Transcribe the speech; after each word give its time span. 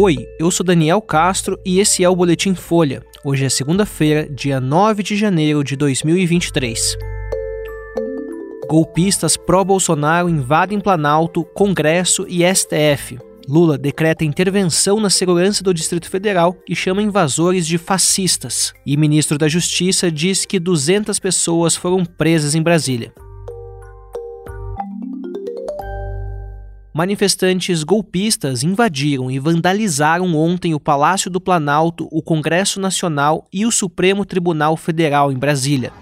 Oi, 0.00 0.28
eu 0.38 0.48
sou 0.48 0.64
Daniel 0.64 1.02
Castro 1.02 1.58
e 1.66 1.80
esse 1.80 2.04
é 2.04 2.08
o 2.08 2.14
Boletim 2.14 2.54
Folha. 2.54 3.02
Hoje 3.24 3.44
é 3.44 3.48
segunda-feira, 3.48 4.28
dia 4.30 4.60
9 4.60 5.02
de 5.02 5.16
janeiro 5.16 5.64
de 5.64 5.74
2023. 5.74 6.96
Golpistas 8.70 9.36
pró-Bolsonaro 9.36 10.28
invadem 10.28 10.78
Planalto, 10.78 11.44
Congresso 11.46 12.24
e 12.28 12.44
STF. 12.44 13.18
Lula 13.48 13.76
decreta 13.76 14.24
intervenção 14.24 15.00
na 15.00 15.10
segurança 15.10 15.64
do 15.64 15.74
Distrito 15.74 16.08
Federal 16.08 16.56
e 16.68 16.76
chama 16.76 17.02
invasores 17.02 17.66
de 17.66 17.76
fascistas. 17.76 18.72
E 18.86 18.96
ministro 18.96 19.36
da 19.36 19.48
Justiça 19.48 20.12
diz 20.12 20.44
que 20.44 20.60
200 20.60 21.18
pessoas 21.18 21.74
foram 21.74 22.04
presas 22.04 22.54
em 22.54 22.62
Brasília. 22.62 23.12
Manifestantes 26.98 27.84
golpistas 27.84 28.64
invadiram 28.64 29.30
e 29.30 29.38
vandalizaram 29.38 30.34
ontem 30.34 30.74
o 30.74 30.80
Palácio 30.80 31.30
do 31.30 31.40
Planalto, 31.40 32.08
o 32.10 32.20
Congresso 32.20 32.80
Nacional 32.80 33.46
e 33.52 33.64
o 33.64 33.70
Supremo 33.70 34.24
Tribunal 34.24 34.76
Federal 34.76 35.30
em 35.30 35.38
Brasília. 35.38 35.92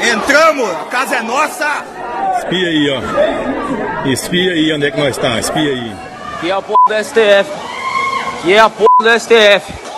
Entramos, 0.00 0.70
a 0.70 0.84
casa 0.84 1.16
é 1.16 1.22
nossa! 1.22 1.84
Espia 2.38 2.68
aí, 2.68 2.90
ó. 2.90 4.06
Espia 4.08 4.52
aí 4.52 4.72
onde 4.72 4.86
é 4.86 4.90
que 4.92 5.00
nós 5.00 5.16
estamos, 5.16 5.34
tá, 5.34 5.40
espia 5.40 5.72
aí. 5.72 5.96
Que 6.40 6.48
é 6.48 6.52
a 6.52 6.62
porra 6.62 6.84
do 6.86 7.04
STF. 7.04 7.50
Que 8.42 8.52
é 8.52 8.60
a 8.60 8.70
porra 8.70 8.86
do 9.00 9.18
STF. 9.18 9.89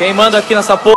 Quem 0.00 0.14
manda 0.14 0.38
aqui 0.38 0.54
nessa 0.54 0.78
porra? 0.78 0.94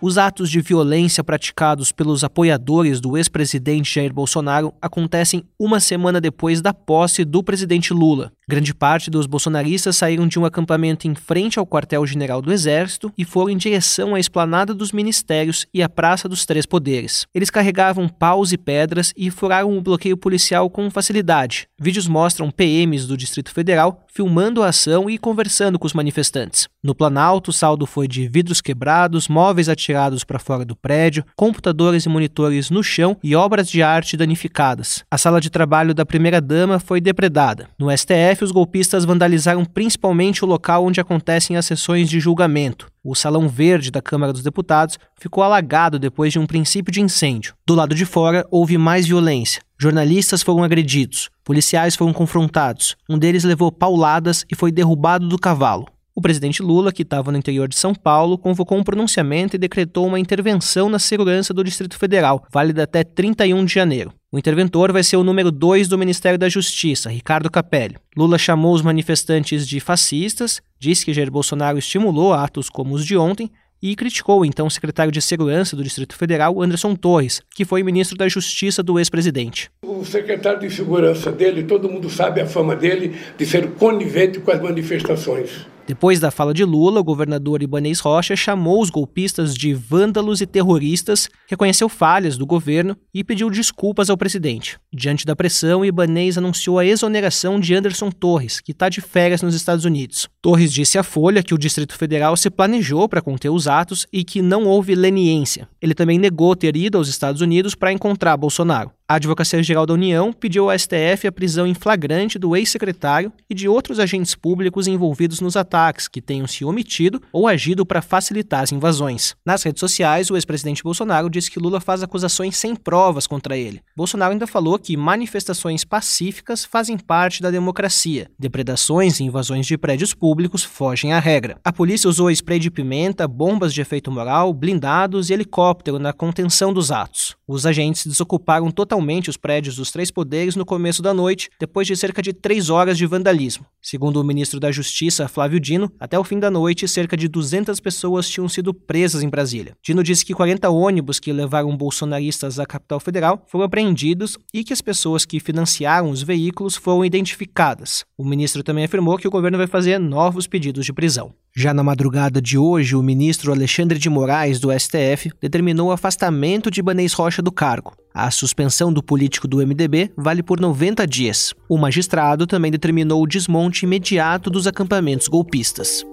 Os 0.00 0.16
atos 0.16 0.48
de 0.48 0.60
violência 0.60 1.24
praticados 1.24 1.90
pelos 1.90 2.22
apoiadores 2.22 3.00
do 3.00 3.16
ex-presidente 3.16 3.96
Jair 3.96 4.14
Bolsonaro 4.14 4.72
acontecem 4.80 5.42
uma 5.58 5.80
semana 5.80 6.20
depois 6.20 6.60
da 6.60 6.72
posse 6.72 7.24
do 7.24 7.42
presidente 7.42 7.92
Lula. 7.92 8.30
Grande 8.48 8.72
parte 8.72 9.10
dos 9.10 9.26
bolsonaristas 9.26 9.96
saíram 9.96 10.28
de 10.28 10.38
um 10.38 10.44
acampamento 10.44 11.08
em 11.08 11.16
frente 11.16 11.58
ao 11.58 11.66
quartel-general 11.66 12.40
do 12.40 12.52
Exército 12.52 13.12
e 13.18 13.24
foram 13.24 13.50
em 13.50 13.56
direção 13.56 14.14
à 14.14 14.20
esplanada 14.20 14.72
dos 14.72 14.92
ministérios 14.92 15.66
e 15.74 15.82
à 15.82 15.88
Praça 15.88 16.28
dos 16.28 16.46
Três 16.46 16.64
Poderes. 16.64 17.26
Eles 17.34 17.50
carregavam 17.50 18.08
paus 18.08 18.52
e 18.52 18.56
pedras 18.56 19.12
e 19.16 19.32
furaram 19.32 19.76
o 19.76 19.82
bloqueio 19.82 20.16
policial 20.16 20.70
com 20.70 20.88
facilidade. 20.92 21.66
Vídeos 21.76 22.06
mostram 22.06 22.52
PMs 22.52 23.04
do 23.04 23.16
Distrito 23.16 23.50
Federal 23.50 24.06
filmando 24.18 24.64
a 24.64 24.70
ação 24.70 25.08
e 25.08 25.16
conversando 25.16 25.78
com 25.78 25.86
os 25.86 25.92
manifestantes. 25.92 26.66
No 26.82 26.92
Planalto, 26.92 27.52
o 27.52 27.54
saldo 27.54 27.86
foi 27.86 28.08
de 28.08 28.26
vidros 28.26 28.60
quebrados, 28.60 29.28
móveis 29.28 29.68
atirados 29.68 30.24
para 30.24 30.40
fora 30.40 30.64
do 30.64 30.74
prédio, 30.74 31.24
computadores 31.36 32.04
e 32.04 32.08
monitores 32.08 32.68
no 32.68 32.82
chão 32.82 33.16
e 33.22 33.36
obras 33.36 33.70
de 33.70 33.80
arte 33.80 34.16
danificadas. 34.16 35.04
A 35.08 35.16
sala 35.16 35.40
de 35.40 35.50
trabalho 35.50 35.94
da 35.94 36.04
primeira-dama 36.04 36.80
foi 36.80 37.00
depredada. 37.00 37.68
No 37.78 37.96
STF, 37.96 38.42
os 38.42 38.50
golpistas 38.50 39.04
vandalizaram 39.04 39.64
principalmente 39.64 40.44
o 40.44 40.48
local 40.48 40.84
onde 40.84 41.00
acontecem 41.00 41.56
as 41.56 41.66
sessões 41.66 42.10
de 42.10 42.18
julgamento. 42.18 42.88
O 43.02 43.14
Salão 43.14 43.48
Verde 43.48 43.90
da 43.90 44.02
Câmara 44.02 44.32
dos 44.32 44.42
Deputados 44.42 44.98
ficou 45.16 45.42
alagado 45.42 45.98
depois 45.98 46.32
de 46.32 46.38
um 46.38 46.46
princípio 46.46 46.92
de 46.92 47.00
incêndio. 47.00 47.54
Do 47.66 47.74
lado 47.74 47.94
de 47.94 48.04
fora, 48.04 48.46
houve 48.50 48.76
mais 48.76 49.06
violência. 49.06 49.62
Jornalistas 49.80 50.42
foram 50.42 50.64
agredidos, 50.64 51.30
policiais 51.44 51.94
foram 51.94 52.12
confrontados. 52.12 52.96
Um 53.08 53.16
deles 53.16 53.44
levou 53.44 53.70
pauladas 53.70 54.44
e 54.50 54.54
foi 54.54 54.72
derrubado 54.72 55.28
do 55.28 55.38
cavalo. 55.38 55.86
O 56.18 56.20
presidente 56.20 56.64
Lula, 56.64 56.90
que 56.90 57.02
estava 57.02 57.30
no 57.30 57.38
interior 57.38 57.68
de 57.68 57.76
São 57.76 57.94
Paulo, 57.94 58.36
convocou 58.36 58.76
um 58.76 58.82
pronunciamento 58.82 59.54
e 59.54 59.58
decretou 59.58 60.04
uma 60.04 60.18
intervenção 60.18 60.88
na 60.88 60.98
segurança 60.98 61.54
do 61.54 61.62
Distrito 61.62 61.96
Federal, 61.96 62.44
válida 62.50 62.82
até 62.82 63.04
31 63.04 63.64
de 63.64 63.72
janeiro. 63.72 64.12
O 64.32 64.36
interventor 64.36 64.90
vai 64.90 65.04
ser 65.04 65.16
o 65.16 65.22
número 65.22 65.52
2 65.52 65.86
do 65.86 65.96
Ministério 65.96 66.36
da 66.36 66.48
Justiça, 66.48 67.08
Ricardo 67.08 67.48
Capelli. 67.48 67.94
Lula 68.16 68.36
chamou 68.36 68.74
os 68.74 68.82
manifestantes 68.82 69.64
de 69.64 69.78
fascistas, 69.78 70.60
disse 70.76 71.04
que 71.04 71.14
Jair 71.14 71.30
Bolsonaro 71.30 71.78
estimulou 71.78 72.32
atos 72.32 72.68
como 72.68 72.96
os 72.96 73.06
de 73.06 73.16
ontem 73.16 73.48
e 73.80 73.94
criticou 73.94 74.44
então 74.44 74.66
o 74.66 74.70
secretário 74.72 75.12
de 75.12 75.22
Segurança 75.22 75.76
do 75.76 75.84
Distrito 75.84 76.16
Federal, 76.16 76.60
Anderson 76.60 76.96
Torres, 76.96 77.40
que 77.54 77.64
foi 77.64 77.84
ministro 77.84 78.18
da 78.18 78.28
Justiça 78.28 78.82
do 78.82 78.98
ex-presidente. 78.98 79.70
O 79.84 80.04
secretário 80.04 80.58
de 80.58 80.70
Segurança 80.74 81.30
dele, 81.30 81.62
todo 81.62 81.88
mundo 81.88 82.10
sabe 82.10 82.40
a 82.40 82.46
fama 82.46 82.74
dele 82.74 83.14
de 83.38 83.46
ser 83.46 83.70
conivente 83.74 84.40
com 84.40 84.50
as 84.50 84.60
manifestações. 84.60 85.77
Depois 85.88 86.20
da 86.20 86.30
fala 86.30 86.52
de 86.52 86.66
Lula, 86.66 87.00
o 87.00 87.04
governador 87.04 87.62
Ibanez 87.62 87.98
Rocha 87.98 88.36
chamou 88.36 88.82
os 88.82 88.90
golpistas 88.90 89.54
de 89.54 89.72
vândalos 89.72 90.42
e 90.42 90.46
terroristas, 90.46 91.30
reconheceu 91.48 91.88
falhas 91.88 92.36
do 92.36 92.44
governo 92.44 92.94
e 93.14 93.24
pediu 93.24 93.48
desculpas 93.48 94.10
ao 94.10 94.16
presidente. 94.18 94.78
Diante 94.92 95.24
da 95.24 95.34
pressão, 95.34 95.82
Ibanez 95.82 96.36
anunciou 96.36 96.78
a 96.78 96.84
exoneração 96.84 97.58
de 97.58 97.74
Anderson 97.74 98.10
Torres, 98.10 98.60
que 98.60 98.72
está 98.72 98.90
de 98.90 99.00
férias 99.00 99.40
nos 99.40 99.54
Estados 99.54 99.86
Unidos. 99.86 100.28
Torres 100.40 100.72
disse 100.72 100.96
à 100.96 101.02
Folha 101.02 101.42
que 101.42 101.52
o 101.52 101.58
Distrito 101.58 101.96
Federal 101.96 102.36
se 102.36 102.48
planejou 102.48 103.08
para 103.08 103.20
conter 103.20 103.50
os 103.50 103.66
atos 103.66 104.06
e 104.12 104.22
que 104.22 104.40
não 104.40 104.66
houve 104.66 104.94
leniência. 104.94 105.68
Ele 105.82 105.94
também 105.94 106.16
negou 106.16 106.54
ter 106.54 106.76
ido 106.76 106.96
aos 106.96 107.08
Estados 107.08 107.40
Unidos 107.40 107.74
para 107.74 107.92
encontrar 107.92 108.36
Bolsonaro. 108.36 108.92
A 109.10 109.14
Advocacia 109.14 109.62
Geral 109.62 109.86
da 109.86 109.94
União 109.94 110.34
pediu 110.34 110.70
ao 110.70 110.78
STF 110.78 111.26
a 111.26 111.32
prisão 111.32 111.66
em 111.66 111.72
flagrante 111.72 112.38
do 112.38 112.54
ex-secretário 112.54 113.32
e 113.48 113.54
de 113.54 113.66
outros 113.66 113.98
agentes 113.98 114.34
públicos 114.34 114.86
envolvidos 114.86 115.40
nos 115.40 115.56
ataques 115.56 116.06
que 116.06 116.20
tenham 116.20 116.46
se 116.46 116.62
omitido 116.62 117.20
ou 117.32 117.48
agido 117.48 117.86
para 117.86 118.02
facilitar 118.02 118.62
as 118.62 118.70
invasões. 118.70 119.34
Nas 119.46 119.62
redes 119.62 119.80
sociais, 119.80 120.30
o 120.30 120.36
ex-presidente 120.36 120.82
Bolsonaro 120.82 121.30
disse 121.30 121.50
que 121.50 121.58
Lula 121.58 121.80
faz 121.80 122.02
acusações 122.02 122.58
sem 122.58 122.76
provas 122.76 123.26
contra 123.26 123.56
ele. 123.56 123.80
Bolsonaro 123.96 124.32
ainda 124.32 124.46
falou 124.46 124.78
que 124.78 124.94
manifestações 124.94 125.86
pacíficas 125.86 126.66
fazem 126.66 126.98
parte 126.98 127.40
da 127.40 127.50
democracia. 127.50 128.30
Depredações 128.38 129.20
e 129.20 129.24
invasões 129.24 129.66
de 129.66 129.78
prédios 129.78 130.12
públicos 130.12 130.28
fogem 130.64 131.12
à 131.12 131.18
regra. 131.18 131.58
A 131.64 131.72
polícia 131.72 132.08
usou 132.08 132.30
spray 132.30 132.58
de 132.58 132.70
pimenta, 132.70 133.26
bombas 133.26 133.74
de 133.74 133.80
efeito 133.80 134.10
moral, 134.10 134.52
blindados 134.52 135.30
e 135.30 135.32
helicóptero 135.32 135.98
na 135.98 136.12
contenção 136.12 136.72
dos 136.72 136.92
atos. 136.92 137.36
Os 137.46 137.64
agentes 137.64 138.06
desocuparam 138.06 138.70
totalmente 138.70 139.30
os 139.30 139.36
prédios 139.36 139.76
dos 139.76 139.90
três 139.90 140.10
poderes 140.10 140.54
no 140.54 140.66
começo 140.66 141.02
da 141.02 141.14
noite, 141.14 141.50
depois 141.58 141.86
de 141.86 141.96
cerca 141.96 142.20
de 142.20 142.32
três 142.32 142.68
horas 142.68 142.98
de 142.98 143.06
vandalismo. 143.06 143.64
Segundo 143.80 144.20
o 144.20 144.24
ministro 144.24 144.60
da 144.60 144.70
Justiça, 144.70 145.28
Flávio 145.28 145.58
Dino, 145.58 145.90
até 145.98 146.18
o 146.18 146.24
fim 146.24 146.38
da 146.38 146.50
noite, 146.50 146.86
cerca 146.86 147.16
de 147.16 147.26
200 147.26 147.80
pessoas 147.80 148.28
tinham 148.28 148.48
sido 148.48 148.74
presas 148.74 149.22
em 149.22 149.28
Brasília. 149.28 149.74
Dino 149.82 150.02
disse 150.02 150.24
que 150.24 150.34
40 150.34 150.68
ônibus 150.68 151.18
que 151.18 151.32
levaram 151.32 151.74
bolsonaristas 151.76 152.58
à 152.60 152.66
capital 152.66 153.00
federal 153.00 153.42
foram 153.46 153.64
apreendidos 153.64 154.36
e 154.52 154.62
que 154.62 154.72
as 154.72 154.82
pessoas 154.82 155.24
que 155.24 155.40
financiaram 155.40 156.10
os 156.10 156.22
veículos 156.22 156.76
foram 156.76 157.04
identificadas. 157.04 158.04
O 158.16 158.24
ministro 158.24 158.62
também 158.62 158.84
afirmou 158.84 159.16
que 159.16 159.26
o 159.26 159.30
governo 159.30 159.56
vai 159.56 159.66
fazer 159.66 159.98
novos 160.18 160.48
pedidos 160.48 160.84
de 160.84 160.92
prisão. 160.92 161.32
Já 161.56 161.72
na 161.72 161.80
madrugada 161.80 162.42
de 162.42 162.58
hoje, 162.58 162.96
o 162.96 163.02
ministro 163.02 163.52
Alexandre 163.52 164.00
de 164.00 164.10
Moraes, 164.10 164.58
do 164.58 164.76
STF, 164.76 165.30
determinou 165.40 165.88
o 165.88 165.92
afastamento 165.92 166.72
de 166.72 166.82
Banês 166.82 167.12
Rocha 167.12 167.40
do 167.40 167.52
cargo. 167.52 167.94
A 168.12 168.28
suspensão 168.32 168.92
do 168.92 169.00
político 169.00 169.46
do 169.46 169.64
MDB 169.64 170.10
vale 170.16 170.42
por 170.42 170.58
90 170.58 171.06
dias. 171.06 171.54
O 171.68 171.78
magistrado 171.78 172.48
também 172.48 172.72
determinou 172.72 173.22
o 173.22 173.28
desmonte 173.28 173.86
imediato 173.86 174.50
dos 174.50 174.66
acampamentos 174.66 175.28
golpistas. 175.28 176.04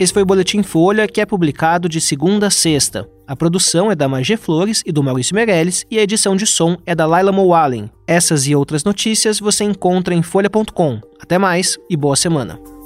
Esse 0.00 0.12
foi 0.12 0.22
o 0.22 0.26
Boletim 0.26 0.62
Folha, 0.62 1.08
que 1.08 1.20
é 1.20 1.26
publicado 1.26 1.88
de 1.88 2.00
segunda 2.00 2.46
a 2.46 2.50
sexta. 2.50 3.08
A 3.26 3.34
produção 3.34 3.90
é 3.90 3.96
da 3.96 4.08
Magé 4.08 4.36
Flores 4.36 4.80
e 4.86 4.92
do 4.92 5.02
Maurício 5.02 5.34
Meirelles 5.34 5.84
e 5.90 5.98
a 5.98 6.02
edição 6.02 6.36
de 6.36 6.46
som 6.46 6.76
é 6.86 6.94
da 6.94 7.04
Laila 7.04 7.32
Mowallen. 7.32 7.90
Essas 8.06 8.46
e 8.46 8.54
outras 8.54 8.84
notícias 8.84 9.40
você 9.40 9.64
encontra 9.64 10.14
em 10.14 10.22
folha.com. 10.22 11.00
Até 11.20 11.36
mais 11.36 11.76
e 11.90 11.96
boa 11.96 12.14
semana. 12.14 12.77